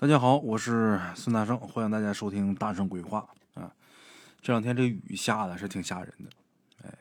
[0.00, 3.28] 大家好，我是孙大圣，欢迎大家收听《大圣鬼话》
[3.60, 3.70] 啊。
[4.40, 6.30] 这两天这雨下的是挺吓人的，
[6.82, 6.98] 哎，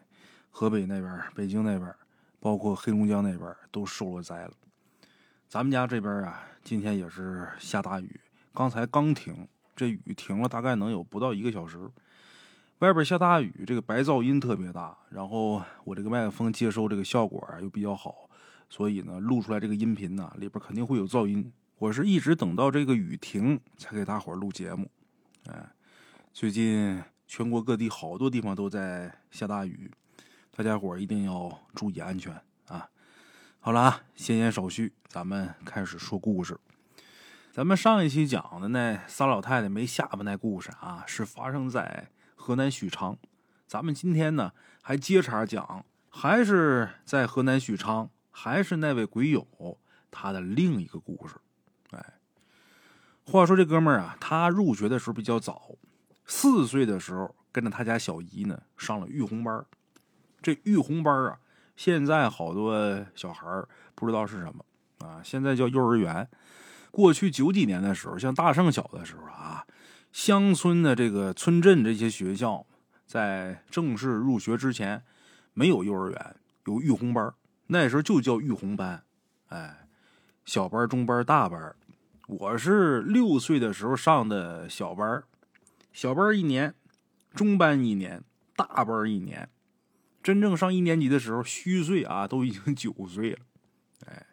[0.49, 1.95] 河北那边、北京那边，
[2.41, 4.51] 包括黑龙江那边都受了灾了。
[5.47, 8.19] 咱们家这边啊，今天也是下大雨，
[8.53, 9.47] 刚才刚停，
[9.77, 11.89] 这雨停了大概能有不到一个小时。
[12.79, 18.29] 外边下大雨，这个白噪音特别大，然后我这个麦克风接收这个效果又比较好，
[18.67, 21.49] 所以呢，录出来这个音频呢，里边肯定会有噪音。
[21.79, 24.91] 我是一直等到这个雨停，才给大伙儿录节目。
[25.45, 25.65] 哎，
[26.33, 29.89] 最近全国各地好多地方都在下大雨，
[30.53, 32.33] 大家伙儿一定要注意安全
[32.67, 32.89] 啊！
[33.61, 36.59] 好了啊，闲言少叙，咱们开始说故事。
[37.53, 43.17] 咱们上一期讲的那仨老太太没下巴那故事啊，是发生在河南许昌。
[43.65, 49.47] 咱们今天呢，还接茬讲，还是在河南许昌，还是那位鬼友
[50.11, 51.35] 他的另一个故事。
[51.91, 52.13] 哎
[53.25, 55.75] 话说这哥们儿啊，他入学的时候比较早，
[56.25, 59.63] 四岁的时候跟着他家小姨呢上了育红班
[60.41, 61.39] 这育红班啊，
[61.75, 63.45] 现在好多小孩
[63.93, 64.65] 不知道是什么
[65.05, 66.27] 啊，现在叫幼儿园。
[66.91, 69.63] 过去九几年的时候，像大圣小的时候啊，
[70.11, 72.65] 乡村的这个村镇这些学校，
[73.05, 75.03] 在正式入学之前
[75.53, 76.35] 没有幼儿园，
[76.65, 77.31] 有育红班
[77.67, 79.03] 那时候就叫育红班。
[79.49, 79.87] 哎，
[80.45, 81.75] 小班、中班、大班。
[82.29, 85.23] 我是六岁的时候上的小班
[85.91, 86.75] 小班一年，
[87.33, 88.23] 中班一年，
[88.55, 89.49] 大班一年，
[90.21, 93.39] 真正上一年级的时候，虚岁啊都已经九岁了。
[94.05, 94.27] 哎，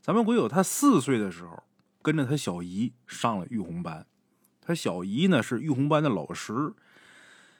[0.00, 1.62] 咱们鬼友他四岁的时候
[2.00, 4.06] 跟着他小姨上了育红班，
[4.62, 6.72] 他小姨呢是育红班的老师，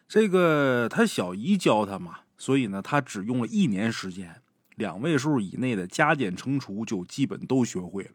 [0.09, 4.41] 这个他小姨教他嘛，所以呢他只用了一年时间，
[4.77, 8.13] 两位数以内的加减乘除就基本都学会了。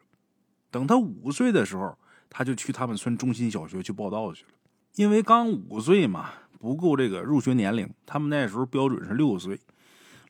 [0.76, 1.98] 等他五岁的时候，
[2.30, 4.50] 他就去他们村中心小学去报道去了。
[4.96, 7.90] 因为刚五岁嘛，不够这个入学年龄。
[8.06, 9.58] 他们那时候标准是六岁，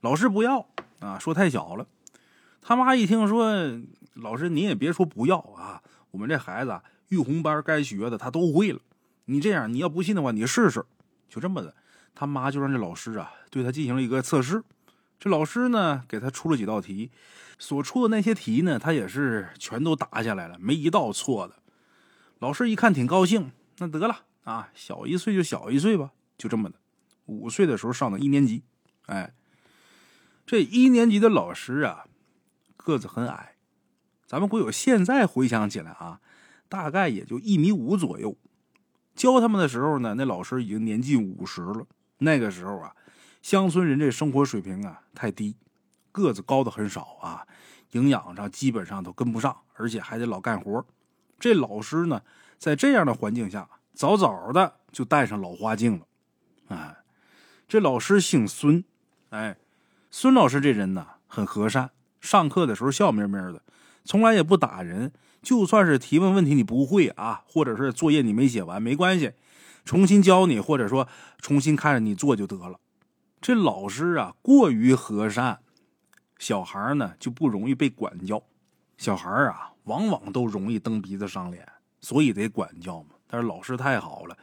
[0.02, 0.64] 老师不要
[1.00, 1.88] 啊，说太小了。
[2.62, 3.52] 他妈一听说，
[4.14, 5.82] 老师你也别说不要啊，
[6.12, 8.80] 我们这孩子育红班该学的他都会了。
[9.26, 10.86] 你这样，你要不信的话，你试试。
[11.28, 11.74] 就这么的，
[12.14, 14.62] 他妈就让这老师啊对他进行了一个测试。
[15.26, 17.10] 这老师呢给他出了几道题。
[17.58, 21.56] 所出的那些题呢，他也是全都答下来了，没一道错的。
[22.38, 26.76] 老师一看挺高兴，那得了啊，小一岁就小一岁吧，就这么的。
[27.26, 28.62] 五岁的时候上的一年级，
[29.08, 29.34] 哎，
[30.46, 32.06] 这一年级的老师啊，
[32.78, 33.56] 个子很矮，
[34.28, 36.20] 咱们会有现在回想起来啊，
[36.70, 38.38] 大概也就一米五左右。
[39.16, 41.88] 教他们的时候呢，那老师已经年近五十了。
[42.18, 42.96] 那个时候啊，
[43.46, 45.56] 乡村人这生活水平啊太低。
[46.12, 47.46] 个子高的很少啊，
[47.92, 50.84] 营养上基本上都跟不上，而且还得老干活。
[51.40, 52.24] 这老师呢，
[52.58, 56.08] 在这样的环境下，早早的就戴上老花镜了。
[56.70, 56.98] 哎，
[57.68, 58.84] 这老师姓孙，
[59.30, 59.56] 哎，
[60.10, 63.62] 孙老师这人呢很和善，上课的时候笑眯眯的，
[64.04, 65.14] 从来也不打人。
[65.44, 69.34] 就算是提问问题你不会啊，或者是作业你没写完，没关系，
[69.84, 71.08] 重新教你，或者说
[71.38, 72.80] 重新看着你做就得了。
[73.46, 75.60] 这老师啊，过于和善。
[76.40, 78.42] 小孩呢就不容易被管教，
[78.98, 81.64] 小孩啊往往都容易蹬鼻子上脸，
[82.02, 83.10] 所以得管教嘛。
[83.28, 84.36] 但是老师太好了，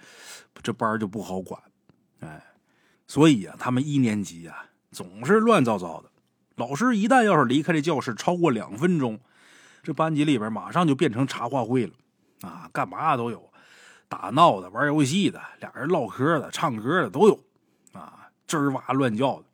[0.63, 1.61] 这班就不好管，
[2.21, 2.41] 哎，
[3.09, 6.09] 所以啊，他们一年级啊总是乱糟糟的。
[6.55, 9.19] 老师一旦要是离开这教室超过两分钟，
[9.83, 11.95] 这班级里边马上就变成茶话会了，
[12.43, 13.51] 啊，干嘛都有，
[14.07, 17.45] 打闹的、玩游戏的、俩人唠嗑的、唱歌的都有，
[18.59, 19.45] 吱哇乱叫的。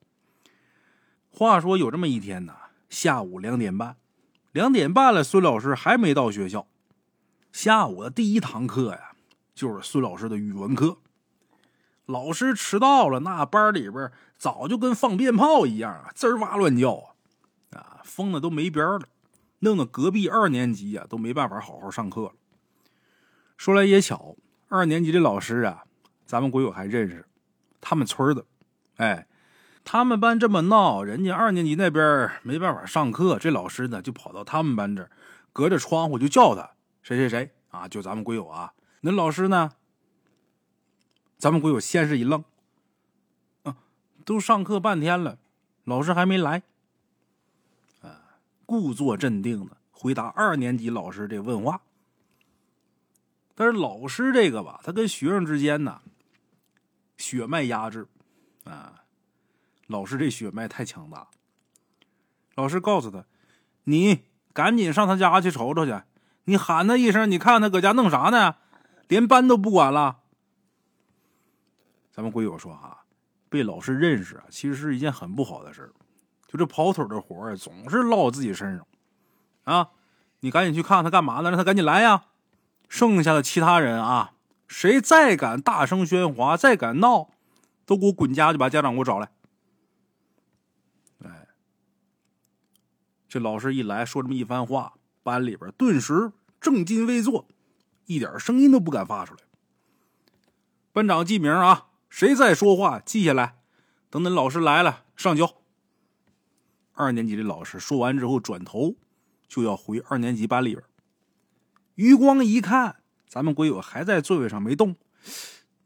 [1.31, 2.55] 话说有这么一天呢，
[2.89, 3.97] 下午两点半，
[4.53, 6.67] 两点半了，孙老师还没到学校。
[7.53, 9.13] 下午的第一堂课呀，
[9.55, 10.99] 就是孙老师的语文课。
[12.07, 17.15] 老师迟到了，那班里边早就跟放鞭炮一样啊，吱哇乱叫啊，
[17.79, 19.03] 啊，疯的都没边了，
[19.61, 22.33] 弄得隔壁二年级啊都没办法好好上课了。
[23.57, 24.37] 说来也巧，
[24.69, 25.85] 二年级的老师啊，
[26.25, 27.27] 咱们鬼友还认识，
[27.81, 28.45] 他们村的，
[28.99, 29.27] 哎。
[29.91, 35.11] 他们班这么闹，人家二年级那边没办法上课，这老师呢就跑到他们班这儿，
[35.51, 38.75] 隔着窗户就叫他谁谁谁啊，就咱们鬼友啊。
[39.01, 39.73] 那老师呢？
[41.39, 42.45] 咱们鬼友先是一愣，
[43.63, 43.79] 啊，
[44.27, 45.39] 都上课半天了，
[45.85, 46.63] 老师还没来。
[48.03, 48.37] 啊，
[48.67, 51.81] 故作镇定的回答二年级老师这问话。
[53.55, 56.03] 但是老师这个吧，他跟学生之间呢，
[57.17, 58.07] 血脉压制，
[58.69, 59.05] 啊。
[59.87, 61.29] 老师这血脉太强大。
[62.55, 63.25] 老师告诉他
[63.85, 66.03] ：“你赶紧上他家去瞅瞅去，
[66.45, 68.57] 你喊他一声，你看他搁家弄啥呢？
[69.07, 70.19] 连班都不管了。
[72.11, 73.05] 咱们鬼友说哈，
[73.49, 75.93] 被老师认识啊，其实是一件很不好的事
[76.47, 78.87] 就这跑腿的活儿，总是落自己身上
[79.65, 79.91] 啊！
[80.41, 81.51] 你赶紧去看他干嘛呢？
[81.51, 82.25] 让他赶紧来呀！
[82.89, 84.33] 剩下的其他人啊，
[84.67, 87.31] 谁再敢大声喧哗，再敢闹，
[87.89, 89.31] 都给我滚家去，把家长给我找来。
[91.25, 91.49] 哎，
[93.27, 96.31] 这老师一来说这么一番话，班里边顿时
[96.61, 97.49] 正襟危坐，
[98.05, 99.41] 一点声音都不敢发出来。
[100.93, 103.57] 班长记名啊，谁再说话记下来，
[104.11, 105.55] 等等老师来了上交。
[106.93, 108.97] 二年级的老师说完之后，转头
[109.47, 110.85] 就要回二年级班里边。
[111.95, 112.97] 余光一看，
[113.27, 114.97] 咱们鬼友还在座位上没动，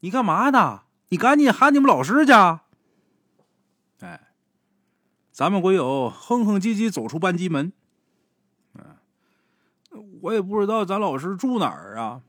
[0.00, 0.82] 你干嘛呢？
[1.12, 2.32] 你赶紧喊你们老师去！
[4.00, 4.32] 哎，
[5.30, 7.70] 咱们鬼友哼哼唧唧走出班级门。
[8.72, 8.96] 嗯，
[10.22, 12.22] 我也不知道咱老师住哪儿啊。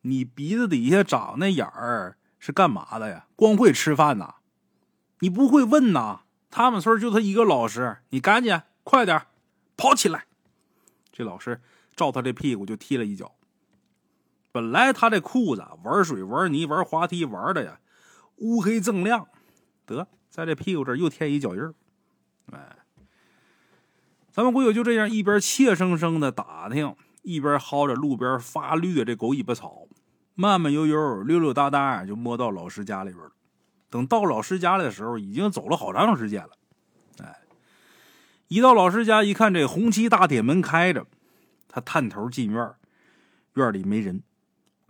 [0.00, 3.28] 你鼻子底下长那眼儿是干嘛的呀？
[3.36, 4.34] 光会吃饭呐？
[5.20, 6.22] 你不会问呐？
[6.50, 9.26] 他们村就他一个老师，你赶紧快点
[9.76, 10.24] 跑起来！
[11.12, 11.60] 这老师。
[11.94, 13.32] 照他这屁股就踢了一脚。
[14.52, 17.80] 本来他这裤子玩水、玩泥、玩滑梯玩的呀，
[18.36, 19.28] 乌黑锃亮，
[19.86, 21.74] 得在这屁股这又添一脚印儿。
[22.52, 22.76] 哎，
[24.32, 29.86] 咱们鬼友就这样一边怯生生的打听，一边薅着路边发绿的这狗尾巴草，
[30.34, 33.30] 慢慢悠悠、溜溜达达就摸到老师家里边了。
[33.88, 36.50] 等到老师家里的时候，已经走了好长时间了。
[37.22, 37.40] 哎，
[38.48, 41.06] 一到老师家一看，这红漆大铁门开着。
[41.68, 42.74] 他探头进院
[43.54, 44.22] 院里没人，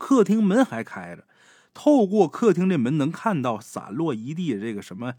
[0.01, 1.27] 客厅门还开着。
[1.75, 5.15] 透过客厅这门，能看到散落一地这个什么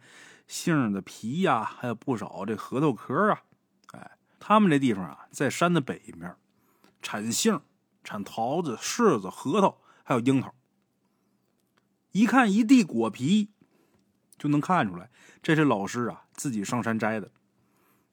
[0.48, 3.44] 杏的皮呀，还有不少这核桃壳啊。
[3.94, 6.36] 哎，他们这地方啊，在山的北面，
[7.02, 7.62] 产杏、
[8.04, 10.54] 产桃子、柿子、核桃，还有樱桃。
[12.12, 13.52] 一看一地果皮，
[14.38, 15.10] 就能看出来
[15.42, 17.32] 这是老师啊自己上山摘的。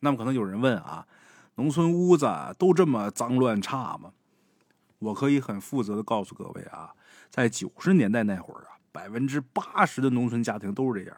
[0.01, 1.09] 那么可能有人问啊？
[1.57, 4.13] 农村屋子都这么脏乱差吗？
[4.99, 6.93] 我可以很负责的告诉各位啊，
[7.31, 11.17] 在九十年代那会儿啊，百分之八十的农村家庭都是这样，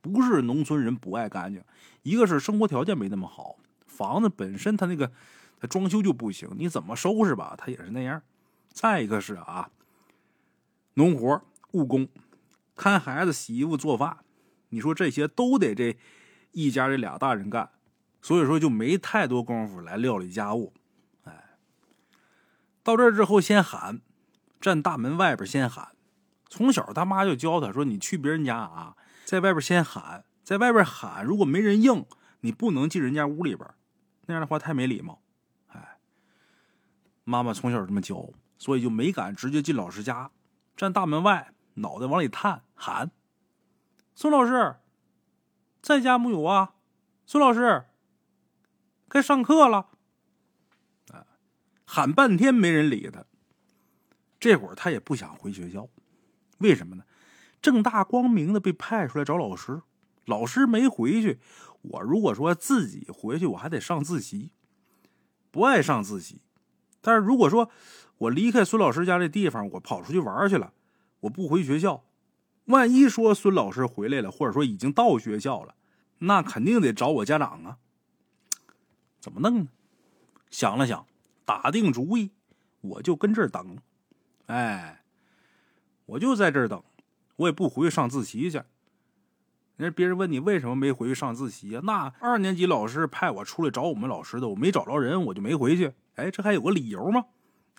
[0.00, 1.62] 不是农村人不爱干净，
[2.02, 5.12] 一个是生活条件没那么好，房子本身它那个
[5.68, 8.20] 装修就不行，你怎么收拾吧，它也是那样。
[8.72, 9.70] 再一个是啊，
[10.94, 11.42] 农活、
[11.72, 12.08] 务工、
[12.74, 14.18] 看孩子、洗衣服、做饭，
[14.70, 15.96] 你说这些都得这
[16.52, 17.70] 一家这俩大人干。
[18.24, 20.72] 所以说就没太多功夫来料理家务，
[22.82, 24.00] 到这之后先喊，
[24.60, 25.88] 站大门外边先喊。
[26.48, 32.04] 从小他妈就教他说：“你去别人家啊，在外边先喊，在外边喊，如果没人应，
[32.40, 33.68] 你不能进人家屋里边，
[34.26, 35.22] 那样的话太没礼貌。”
[35.72, 35.98] 哎，
[37.24, 40.30] 妈妈从小这么教，所以就没敢直接进老师家，
[40.76, 43.10] 站大门外，脑袋往里探，喊
[44.14, 44.76] ：“孙老师，
[45.80, 46.74] 在家木有啊？
[47.24, 47.84] 孙老师。”
[49.08, 49.88] 该上课了，
[51.94, 53.26] 喊半天没人理他。
[54.40, 55.86] 这会儿他也不想回学校，
[56.56, 57.04] 为什么呢？
[57.60, 59.82] 正大光明的被派出来找老师，
[60.24, 61.38] 老师没回去。
[61.82, 64.52] 我如果说自己回去，我还得上自习，
[65.50, 66.40] 不爱上自习。
[67.02, 67.68] 但是如果说
[68.16, 70.72] 我离开孙老师家这地方，我跑出去玩去了，
[71.20, 72.04] 我不回学校，
[72.64, 75.74] 万一说孙老师回来了，或者说已经到学校了，
[76.20, 77.76] 那肯定得找我家长啊。
[79.20, 79.68] 怎么弄呢？
[80.48, 81.06] 想了想，
[81.44, 82.30] 打定主意，
[82.80, 83.78] 我就跟这儿等。
[84.46, 85.04] 哎，
[86.06, 86.82] 我就在这儿等，
[87.36, 88.62] 我也不回去上自习去。
[89.76, 91.80] 那别人问你为什么没回去上自习啊？
[91.84, 95.92] 那二年级老师派我出来找我们老师的，我没找着人，我就没回去。
[96.14, 97.26] 哎，这还有个理由吗？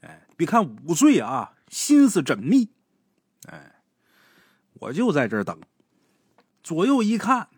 [0.01, 2.71] 哎，别看五岁啊，心思缜密。
[3.47, 3.81] 哎，
[4.73, 5.59] 我就在这儿等。
[6.61, 7.49] 左右一看，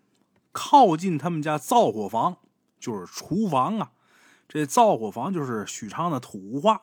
[0.51, 2.37] 靠近他们家灶火房。
[2.77, 3.93] 就是厨房啊，
[4.47, 6.81] 这灶火房就是许昌的土话。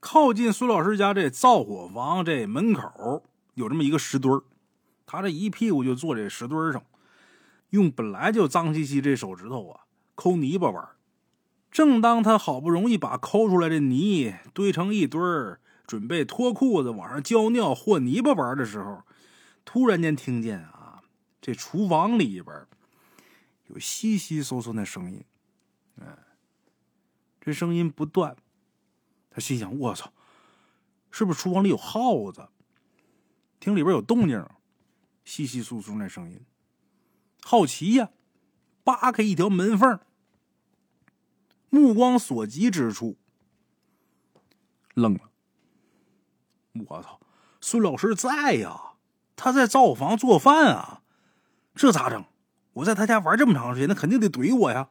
[0.00, 4.40] 靠近孙老师家这灶火房这门口有这么一个石墩
[5.06, 6.82] 他这一屁股就坐这石墩上，
[7.70, 9.80] 用本来就脏兮兮这手指头啊
[10.14, 10.88] 抠泥巴玩。
[11.70, 19.02] 正当他好不容易把抠出来的泥堆成一堆儿，准备脱裤子往上浇尿和泥巴玩的时候，
[19.64, 21.00] 突然间听见啊，
[21.40, 22.66] 这厨房里边。
[23.68, 25.24] 有悉悉嗦嗦的声音，
[25.96, 26.06] 嗯，
[27.44, 28.36] 这声音不断，
[29.28, 30.12] 他心想：“我操，
[31.10, 32.48] 是不是厨房里有耗子？
[33.58, 34.46] 听里边有动静，
[35.24, 36.40] 悉悉簌簌那声音。
[37.42, 38.10] 好奇呀，
[38.84, 39.98] 扒开一条门缝，
[41.68, 43.16] 目光所及之处，
[44.94, 45.30] 愣了。
[46.86, 47.20] 我操，
[47.60, 48.92] 孙老师在呀，
[49.34, 51.02] 他在灶房做饭啊，
[51.74, 52.24] 这咋整？
[52.74, 54.90] 我在他家玩这么长时间，那肯定得怼我呀。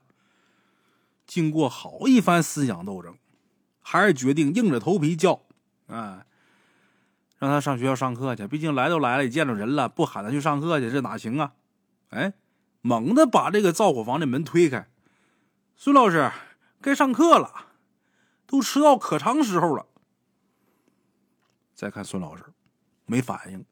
[1.31, 3.17] 经过好一番思想斗争，
[3.79, 5.43] 还是决定硬着头皮叫，
[5.87, 6.25] 哎，
[7.37, 8.45] 让他上学校上课去。
[8.47, 11.53] 毕竟来都来了，也见着人了，不喊他去上课去，这哪行啊？
[12.09, 12.33] 哎，
[12.81, 14.89] 猛地把这个灶火房的门推开，
[15.77, 16.29] 孙老师
[16.81, 17.67] 该上课了，
[18.45, 19.85] 都迟到可长时候了。
[21.73, 22.43] 再看孙老师，
[23.05, 23.65] 没反应，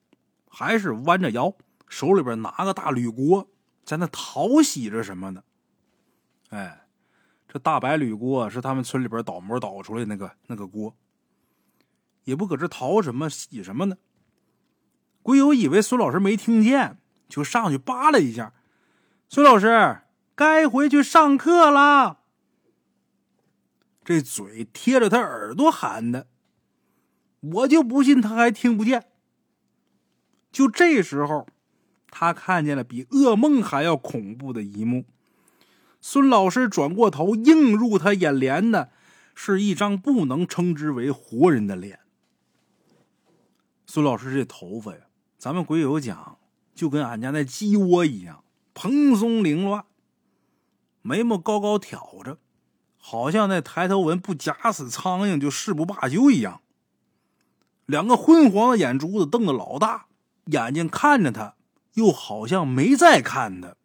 [0.50, 1.54] 还是弯着腰，
[1.90, 3.50] 手里边拿个大铝锅，
[3.84, 5.44] 在那淘洗着什么呢？
[6.52, 6.86] 哎。
[7.52, 10.96] 这大白铝锅是他们村里边倒模倒出来那个那个锅，
[12.26, 13.98] 也不搁这淘什么洗什么呢。
[15.24, 18.54] 鬼友以为孙老师没听见，就上去扒了一下。
[19.28, 20.02] 孙老师
[20.36, 22.20] 该回去上课啦。
[24.04, 26.28] 这嘴贴着他耳朵喊的，
[27.40, 29.06] 我就不信他还听不见。
[30.52, 31.48] 就这时候，
[32.12, 35.06] 他看见了比噩梦还要恐怖的一幕。
[36.02, 38.90] 孙老师转过头，映入他眼帘的
[39.36, 42.00] 是一张不能称之为活人的脸。
[43.86, 45.00] 孙老师这头发呀，
[45.38, 46.38] 咱们鬼友讲，
[46.74, 49.84] 就跟俺家那鸡窝一样，蓬松凌乱，
[51.02, 52.38] 眉毛高高挑着，
[52.98, 56.62] 好像那抬头纹不夹死苍蝇就誓不罢休一样。
[57.86, 60.06] 两个昏黄的眼珠子瞪得老大，
[60.46, 61.56] 眼睛看着他，
[61.96, 63.76] 又好像没在看他。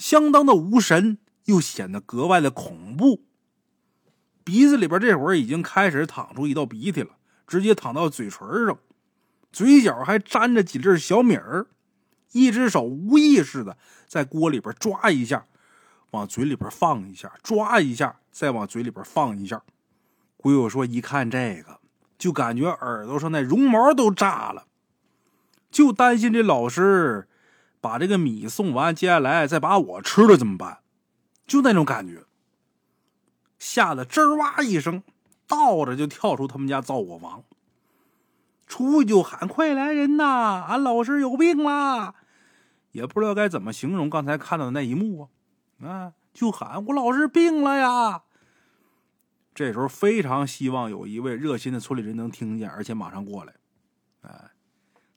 [0.00, 3.26] 相当的无神，又显得格外的恐怖。
[4.42, 7.10] 鼻子里边这会儿已经开始淌出一道鼻涕了，
[7.46, 8.78] 直接淌到嘴唇上，
[9.52, 11.66] 嘴角还沾着几粒小米儿。
[12.32, 13.76] 一只手无意识的
[14.06, 15.44] 在锅里边抓一下，
[16.12, 19.62] 往嘴里边放一下，抓一下，再往嘴里边放一下。
[20.38, 21.78] 鬼友说：“一看这个，
[22.16, 24.64] 就感觉耳朵上那绒毛都炸了，
[25.70, 27.26] 就担心这老师。”
[27.80, 30.80] 把这个米送完，接下来再把我吃了怎么办？
[31.46, 32.24] 就那种感觉，
[33.58, 35.02] 吓得吱哇一声，
[35.48, 37.42] 倒着就跳出他们家灶火房，
[38.66, 40.64] 出去就喊：“快来人呐！
[40.68, 42.14] 俺老师有病啦！”
[42.92, 45.28] 也不知道该怎么形容刚才看到的那一幕
[45.82, 45.88] 啊！
[45.88, 48.22] 啊，就喊我老师病了呀！
[49.54, 53.54] 这时候非常希望有一位热心的村里人能听见，而且马上过来，
[54.22, 54.49] 哎。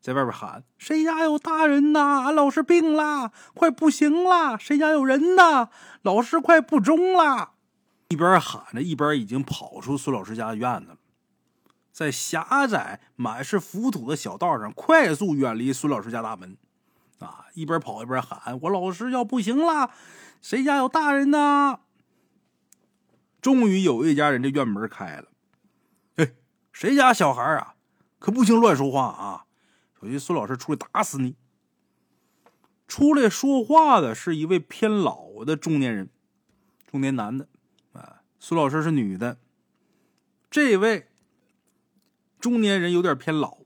[0.03, 2.23] 在外边喊：“谁家有大人呐？
[2.25, 4.57] 俺老师病了，快不行了！
[4.59, 5.69] 谁家有人呐？
[6.01, 7.51] 老师快不中了！”
[8.11, 10.97] 一边喊着，一边已经跑出孙老师家的院子，
[11.93, 16.57] 在狭窄、满是浮土的小道上快速远离孙老师家大门。
[17.19, 17.45] 啊！
[17.53, 19.89] 一边跑一边喊：“我老师要不行了！
[20.41, 21.79] 谁家有大人呐？”
[23.39, 25.29] 终于有一家人的院门开了。
[26.17, 26.33] 哎，
[26.73, 27.75] 谁家小孩啊？
[28.19, 29.45] 可不行，乱说话啊！
[30.03, 31.35] 我一，孙老师出来打死你！
[32.89, 36.09] 出来说话的是一位偏老的中年人，
[36.91, 37.47] 中年男的
[37.93, 38.21] 啊。
[38.37, 39.37] 孙老师是女的。
[40.51, 41.07] 这位
[42.41, 43.59] 中年人有点偏老，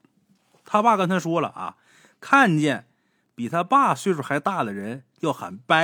[0.63, 1.77] 他爸跟他说了啊，
[2.21, 2.87] 看见
[3.33, 5.75] 比他爸岁数还大的人要喊伯。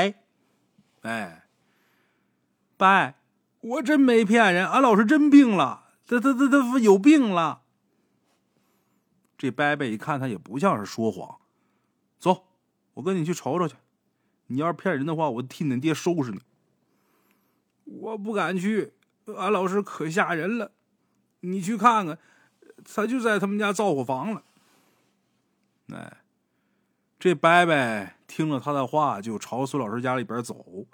[1.01, 1.47] 哎，
[2.77, 3.15] 伯，
[3.61, 7.62] 我真没骗人，俺老师真病了，他他他他有病了。
[9.43, 11.37] 这伯伯一看他也不像是说谎，
[12.17, 12.45] 走，
[12.93, 13.75] 我跟你去瞅瞅去。
[14.47, 16.39] 你要是骗人的话，我替你爹收拾你。
[17.83, 18.93] 我不敢去，
[19.35, 20.71] 俺老师可吓人了。
[21.41, 22.17] 你去看看，
[22.85, 24.43] 他就在他们家灶火房了。
[25.89, 26.19] 哎，
[27.19, 30.87] 这伯伯听了他的话，就朝孙老师家里边走。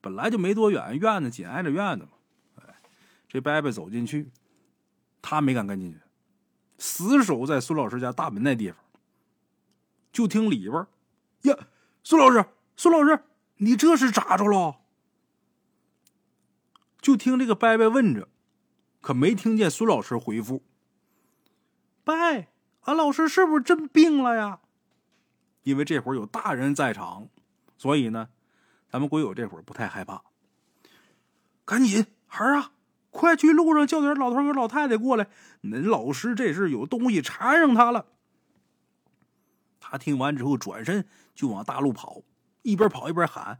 [0.00, 2.12] 本来就没多远，院子紧挨着院子嘛。
[2.64, 2.76] 哎，
[3.28, 4.30] 这伯伯走进去，
[5.20, 5.98] 他没敢跟进去。
[6.78, 8.78] 死守在孙老师家大门那地方，
[10.12, 10.86] 就听里边
[11.42, 11.68] 呀，
[12.02, 12.44] 孙老师，
[12.76, 13.24] 孙老师，
[13.56, 14.76] 你这是咋着了？
[17.00, 18.28] 就听这个伯伯问着，
[19.00, 20.62] 可没听见孙老师回复。
[22.04, 22.14] 伯，
[22.82, 24.60] 俺老师是不是真病了呀？
[25.64, 27.28] 因为这会儿有大人在场，
[27.76, 28.28] 所以呢，
[28.90, 30.22] 咱们鬼友这会儿不太害怕。
[31.64, 32.72] 赶紧，孩儿啊！
[33.10, 35.26] 快去路上叫点老头和老太太过来！
[35.62, 38.06] 恁老师这是有东西缠上他了。
[39.80, 42.22] 他听完之后，转身就往大路跑，
[42.62, 43.58] 一边跑一边喊：“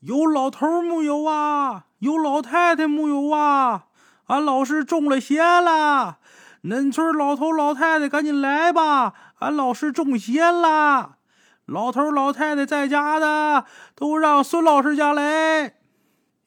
[0.00, 1.86] 有老头木有啊？
[1.98, 3.86] 有老太太木有啊？
[4.26, 6.18] 俺老师中了邪了！
[6.62, 9.12] 恁村老头老太太赶紧来吧！
[9.40, 11.18] 俺老师中邪了！
[11.66, 15.74] 老头老太太在家的，都让孙老师家来！”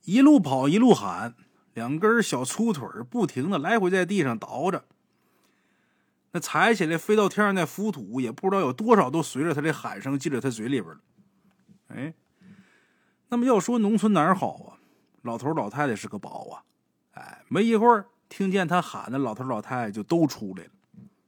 [0.06, 1.36] 一路跑一路喊。
[1.76, 4.86] 两根小粗腿不停的来回在地上倒着。
[6.32, 11.00] 那踩起来飞到天上那浮土，也不知道有多少都随着他的喊声进了他嘴里边了。
[11.90, 12.14] 哎，
[13.30, 14.80] 那么要说农村哪儿好啊？
[15.22, 16.64] 老头老太太是个宝啊！
[17.14, 20.70] 哎，没一会儿，听见他喊的老头老太太就都出来了，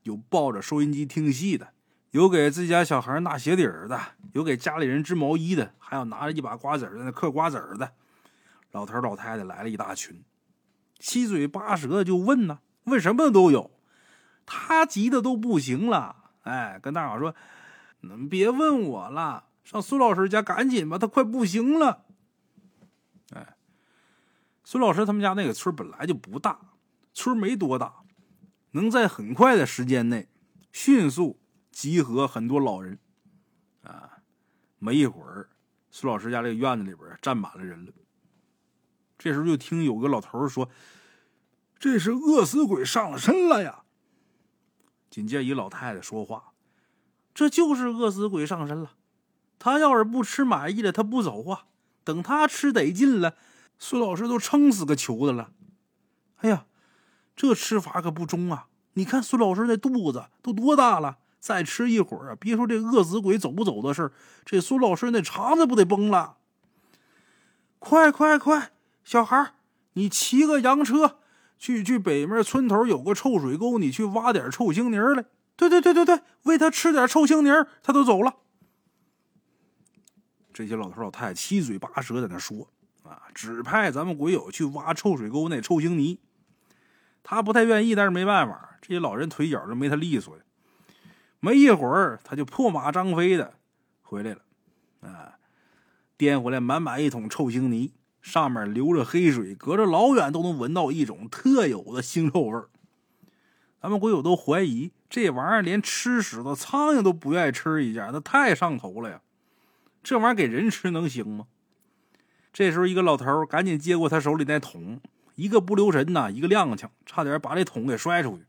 [0.03, 1.69] 有抱着收音机听戏的，
[2.11, 3.99] 有给自家小孩纳鞋底儿的，
[4.33, 7.91] 有给家里人织毛衣的，还有拿着一把瓜子在那嗑瓜子的。
[8.71, 10.21] 老头老太太来了一大群，
[10.99, 13.71] 七嘴八舌就问呢，问什么都有。
[14.45, 17.35] 他急的都不行了，哎，跟大伙说
[17.99, 22.05] ：“你们别问我了，上孙老师家赶紧吧，他快不行了。”
[23.35, 23.57] 哎，
[24.63, 26.59] 孙老师他们家那个村本来就不大，
[27.13, 27.93] 村没多大，
[28.71, 30.29] 能在很快的时间内
[30.71, 32.97] 迅速集合很多老人。
[33.83, 34.19] 啊，
[34.79, 35.49] 没一会儿，
[35.91, 37.91] 孙老师家这个院子里边站满了人了。
[39.27, 40.69] 这时候就听有个老头说
[41.77, 43.83] ：“这是饿死鬼上身了呀！”
[45.11, 46.53] 紧接，一老太太说话
[47.35, 48.93] ：“这就是饿死鬼上身了。
[49.59, 51.65] 他要是不吃满意了，他不走啊。
[52.05, 53.35] 等他吃得劲了，
[53.77, 55.51] 孙老师都撑死个球的了。
[56.37, 56.65] 哎呀，
[57.35, 58.67] 这吃法可不中啊！
[58.93, 64.09] 你看孙老师那肚子都多大了，再吃一会儿啊，别说这饿死鬼走不走的事
[64.45, 66.37] 这孙老师那肠子不得崩了！
[67.79, 68.71] 快快快，
[69.07, 69.53] 小孩
[69.93, 71.19] 你骑个洋车。”
[71.57, 75.25] 去去北面村头有个臭水沟，你去挖点臭青泥来。
[75.55, 77.49] 对对对对对，喂他吃点臭青泥，
[77.81, 78.35] 他都走了。
[80.53, 82.69] 这些老头老太太七嘴八舌在那说
[83.01, 86.19] 啊，指派咱们鬼友去挖臭水沟那臭青泥。
[87.23, 90.43] 他不太愿意，但是没办法，这些老人腿脚都没他利索呀。
[91.39, 93.55] 没一会儿，他就破马张飞的
[94.03, 94.41] 回来了，
[95.01, 95.39] 啊，
[96.15, 97.93] 颠回来满满一桶臭青泥。
[98.27, 102.67] 上面流着黑水，隔着老远都能闻到一种特有的腥臭味儿。
[103.81, 109.21] 咱们鬼友都怀疑这玩意儿连吃屎的苍蝇都不愿意吃一下，那太上头了呀！
[110.03, 111.47] 这玩意儿给人吃能行吗？
[112.51, 114.99] 这时候，一个老头赶紧接过他手里那桶，
[115.35, 118.43] 一个不留神呐，一个踉跄，差点把这桶给摔出去。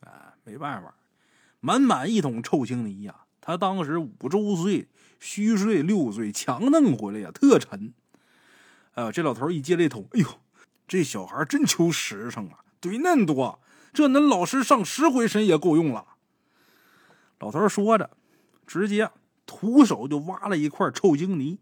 [0.00, 0.94] 哎，没办法，
[1.60, 3.14] 满满一桶臭青泥呀！
[3.40, 7.94] 他当时五周岁，虚岁六岁，强弄回来呀，特沉。
[8.94, 10.28] 哎，这老头一接这桶，哎呦，
[10.86, 12.60] 这小孩真求实诚啊！
[12.80, 13.60] 怼恁多，
[13.92, 16.06] 这恁老师上十回神也够用了。
[17.40, 18.10] 老头说着，
[18.66, 19.10] 直接
[19.46, 21.58] 徒手就挖了一块臭精泥。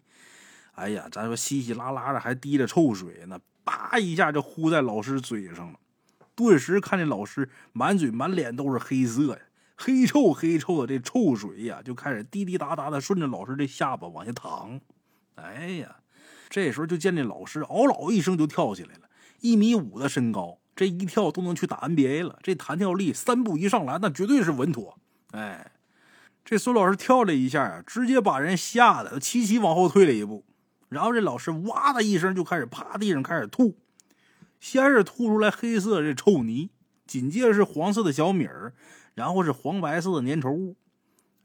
[0.73, 5.79] 哎呀，咱说稀稀拉拉的，还滴着臭水呢，叭一下就呼在老师嘴上了。
[6.35, 9.40] 顿时看见老师满嘴满脸都是黑色呀，
[9.77, 14.79] 黑臭黑臭的这臭水呀，就开始滴滴答答的顺着老师这下巴往下淌。
[15.37, 15.97] 哎呀！
[16.52, 19.08] 这时候就见这老师嗷老一声就跳起来了，
[19.40, 22.38] 一米五的身高，这一跳都能去打 NBA 了。
[22.42, 24.98] 这弹跳力，三步一上篮，那绝对是稳妥。
[25.30, 25.72] 哎，
[26.44, 30.44] 这孙老师跳了一下啊，直接把人吓得齐齐往后退了一步。
[30.90, 33.78] 然后这老师哇的一声就开始趴地上开始吐，
[34.60, 36.68] 先是吐出来黑色这臭泥，
[37.06, 38.74] 紧接着是黄色的小米儿，
[39.14, 40.76] 然后是黄白色的粘稠物。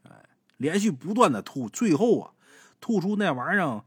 [0.02, 0.10] 哎，
[0.58, 2.32] 连续不断的吐，最后啊，
[2.78, 3.82] 吐出那玩意儿。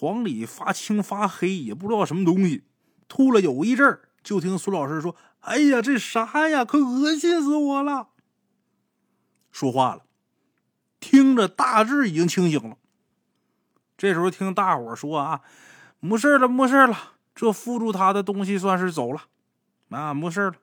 [0.00, 2.64] 黄里发青发黑，也不知道什么东西，
[3.06, 6.64] 吐了有一阵儿，就听孙老师说：“哎呀，这啥呀？
[6.64, 8.08] 可恶心死我了！”
[9.52, 10.04] 说话了，
[11.00, 12.78] 听着大致已经清醒了。
[13.98, 15.42] 这时候听大伙说：“啊，
[15.98, 16.96] 没事了，没事了，
[17.34, 19.24] 这附住他的东西算是走了，
[19.90, 20.54] 啊，没事了。”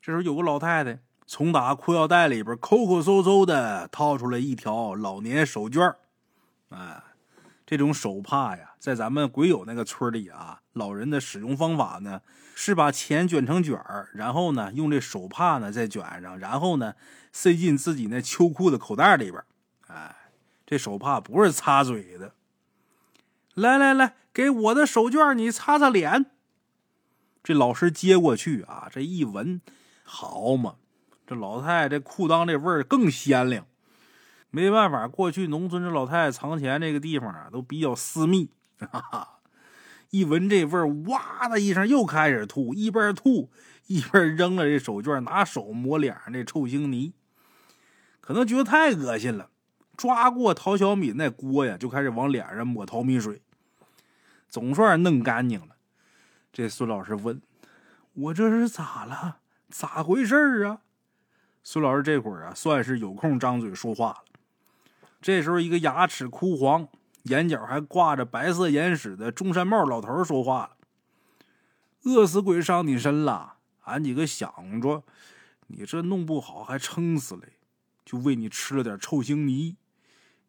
[0.00, 5.96] 这时候有个老太太从打裤腰带里边抠抠搜搜的掏出来一条老年手绢
[6.70, 7.02] 哎。
[7.70, 12.20] 这种手帕呀，在咱们鬼友那个村里啊，老人的使用方法呢，
[12.52, 16.96] 是把钱卷成卷儿，然后呢，用这手帕呢再卷上，然后呢，
[17.30, 19.40] 塞进自己那秋裤的口袋里边。
[19.86, 20.16] 哎，
[20.66, 22.34] 这手帕不是擦嘴的。
[23.54, 26.26] 来来来，给我的手绢你擦擦脸。
[27.44, 29.60] 这老师接过去啊，这一闻，
[30.02, 30.74] 好嘛，
[31.24, 33.64] 这老太太这裤裆这味儿更鲜亮。
[34.50, 38.50] 没办法，过去农村这老太太藏钱这个地方啊，都比较私密。
[38.78, 39.38] 哈 哈，
[40.10, 43.50] 一闻这味儿，哇的一声又开始吐，一边吐
[43.86, 47.12] 一边扔了这手绢，拿手抹脸上这臭腥泥，
[48.20, 49.50] 可能觉得太恶心了，
[49.96, 53.42] 抓过淘小米那锅呀，就开始往脸上抹淘米水，
[54.48, 55.76] 总算弄干净了。
[56.52, 57.40] 这孙老师问
[58.14, 59.40] ：“我这是咋了？
[59.68, 60.80] 咋回事啊？”
[61.62, 64.24] 孙老师这会儿啊，算是有空张嘴说话了。
[65.20, 66.88] 这时候，一个牙齿枯黄、
[67.24, 70.76] 眼角还挂着白色眼屎的中山帽老头说话了
[72.04, 75.04] ：“饿死鬼上你身了，俺几个想着，
[75.66, 77.58] 你这弄不好还撑死嘞，
[78.04, 79.76] 就喂你吃了点臭腥泥，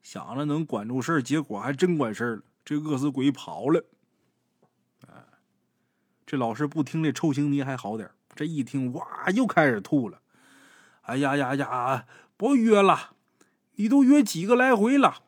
[0.02, 3.86] 想着能管住事儿，结果还真管事儿了，这饿死鬼跑了。
[5.08, 5.14] 哎，
[6.26, 10.22] 这老师不听这臭腥泥还好点这一听哇，又开始吐了。
[11.02, 12.06] 哎呀呀呀，
[12.38, 13.11] 不约了，
[13.82, 15.24] 你都约几个来回了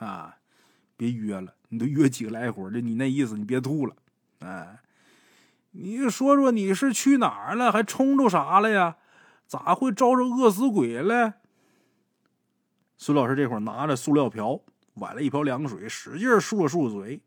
[0.00, 0.38] 啊？
[0.96, 3.94] 别约了，你都约几个来回了，你那意思你别吐了，
[4.40, 4.80] 哎。
[5.76, 7.70] 你说说，你是去哪儿了？
[7.70, 8.96] 还冲着啥了呀？
[9.46, 11.34] 咋会招着饿死鬼了？
[12.96, 14.60] 孙老师这会儿拿着塑料瓢，
[14.94, 17.22] 崴了一瓢凉水，使劲漱了漱嘴。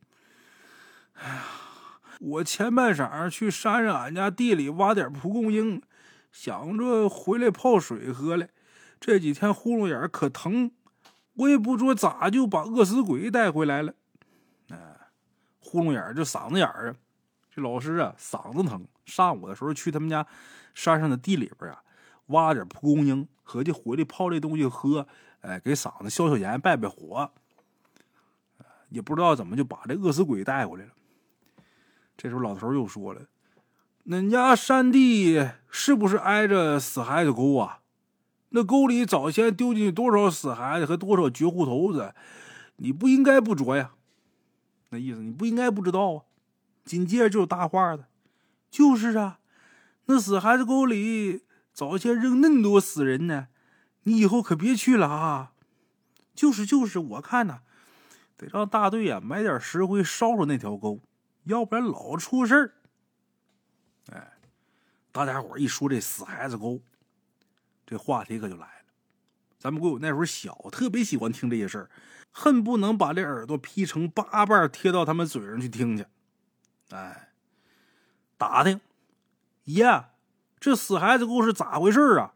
[1.13, 1.43] 哎呀，
[2.19, 5.81] 我前半晌去山上俺家地里挖点蒲公英，
[6.31, 8.49] 想着回来泡水喝来。
[8.99, 10.71] 这几天呼噜眼可疼，
[11.33, 13.93] 我也不知咋就把饿死鬼带回来了。
[14.69, 14.77] 哎，
[15.59, 16.95] 呼噜眼就嗓子眼儿啊。
[17.49, 18.87] 这老师啊，嗓子疼。
[19.05, 20.27] 上午的时候去他们家
[20.73, 21.81] 山上的地里边啊，
[22.27, 25.07] 挖点蒲公英，合计回来泡这东西喝，
[25.41, 27.31] 哎，给嗓子消消炎、败败火。
[28.89, 30.91] 也不知道怎么就把这饿死鬼带回来了。
[32.15, 33.21] 这时候老头又说了
[34.07, 37.81] ：“恁家山地是不是挨着死孩子沟啊？
[38.49, 42.13] 那沟里早先丢进去多少死孩子和多少绝户头子，
[42.77, 43.91] 你不应该不着呀？
[44.89, 46.23] 那意思你不应该不知道啊？”
[46.85, 48.07] 紧接着就是大话的，
[48.71, 49.39] 就是啊，
[50.05, 53.49] 那死孩子沟里早先扔那么多死人呢，
[54.03, 55.51] 你以后可别去了啊！
[56.33, 57.59] 就是就是，我看呐，
[58.37, 61.01] 得让大队啊买点石灰烧烧那条沟，
[61.43, 62.73] 要不然老出事儿。
[64.13, 64.33] 哎，
[65.11, 66.79] 大家伙一说这死孩子沟，
[67.87, 68.85] 这话题可就来了。
[69.57, 71.89] 咱们鬼友那时候小，特别喜欢听这些事儿，
[72.31, 76.05] 恨不能把这耳朵劈成八瓣贴到他们嘴上去听去。
[76.91, 77.29] 哎，
[78.37, 78.79] 打听，
[79.63, 80.05] 爷，
[80.59, 82.33] 这死孩子故事咋回事啊？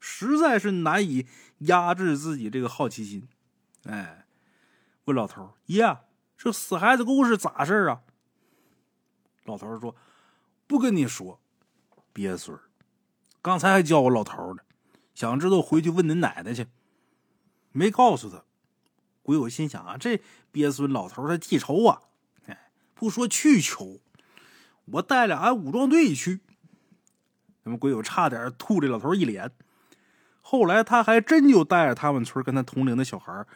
[0.00, 1.26] 实在是难以
[1.58, 3.28] 压制自己这个好奇心。
[3.84, 4.26] 哎，
[5.04, 5.98] 问老头爷，
[6.36, 8.02] 这死孩子故事咋事啊？
[9.44, 9.96] 老头说
[10.68, 11.40] ：“不跟你说，
[12.12, 12.69] 鳖孙儿，
[13.42, 14.62] 刚才还叫我老头呢，
[15.14, 16.66] 想知道回去问恁奶奶去，
[17.72, 18.44] 没告诉他。”
[19.22, 22.02] 鬼友心想啊，这鳖孙老头他记仇啊。
[22.46, 24.00] 哎不说去求，
[24.86, 26.40] 我带着俺武装队去。
[27.62, 29.50] 那么鬼友差点吐这老头一脸。
[30.42, 33.46] 后来他还真就带着他们村跟他同龄的小孩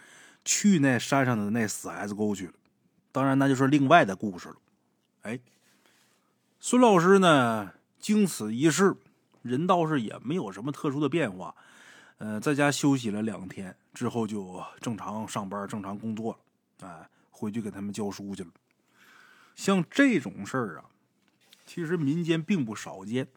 [0.45, 2.53] 去那山上的那死孩子沟去了。
[3.11, 4.57] 当然，那就是另外的故事了。
[5.23, 5.41] 哎，
[6.61, 8.95] 孙老师呢，经此一事，
[9.45, 11.55] 人倒是也没有什么特殊的变化。
[12.19, 16.89] 呃，在家休息了两天之后，就正常上班、正常工作了。
[16.89, 18.51] 哎，回去给他们教书去了。
[19.55, 20.85] 像这种事儿啊，
[21.67, 23.29] 其实民间并不少见。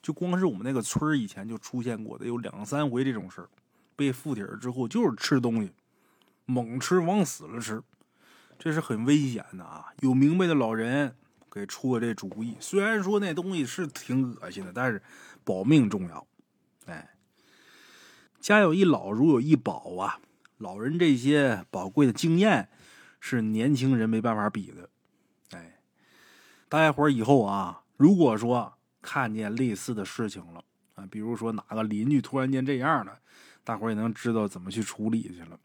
[0.00, 3.48] 就光是我们那个村以前就出现过的有两三回这种事儿，
[3.96, 5.72] 被附体了之后就是吃东西，
[6.44, 7.82] 猛吃往死了吃，
[8.58, 9.86] 这是很危险的啊！
[10.00, 11.16] 有明白的老人
[11.54, 12.56] 给出了这主意。
[12.58, 15.00] 虽然说那东西是挺恶心的，但是
[15.44, 16.26] 保命重要。
[16.86, 17.10] 哎，
[18.40, 20.18] 家有一老，如有一宝啊！
[20.58, 22.68] 老人这些宝贵的经验
[23.20, 24.88] 是年轻人没办法比的。
[25.50, 25.78] 哎
[26.68, 30.64] 大家伙以后啊，如果说看见类似的事情了
[30.94, 33.18] 啊，比如说哪个邻居突然间这样了，
[33.62, 35.58] 大伙也能知道怎么去处理去了。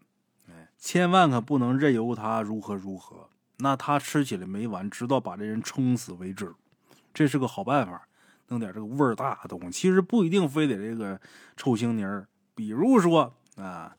[0.49, 6.53] 哎，千万可不能任由他如何如何，那他吃起来没完，直到把这人撑死为止。
[7.13, 8.07] 这是个好办法，
[8.47, 11.19] 弄点这个味儿大的东西，其实不一定非得这个
[11.57, 13.95] 臭腥泥儿，比如说啊，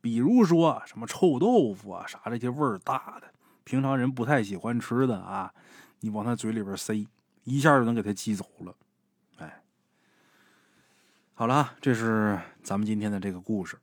[0.00, 5.52] 比如说什么臭豆腐啊，啥这些味儿大的，平常人不太喜欢吃的啊。
[6.00, 7.06] 你往他嘴里边塞，
[7.44, 8.74] 一下就能给他激走了。
[9.36, 9.62] 哎，
[11.34, 13.78] 好了，这是咱们今天的这个故事。